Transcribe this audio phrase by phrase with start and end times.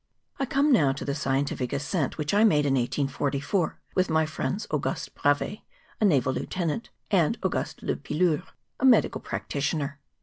[0.39, 4.65] I COME now to the scientific ascent which I made in 1844, with my friends
[4.71, 5.61] Auguste Bravais,
[5.99, 8.41] a naval lieutenant, and Auguste Lepileur,
[8.79, 9.97] a medical prac¬ titioner.